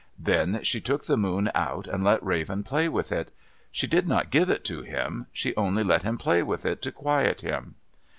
[0.17, 3.31] Then she took the moon out and let Raven play with it.
[3.71, 6.91] She did not give it to him; she only let him play with it to
[6.91, 7.75] quiet him.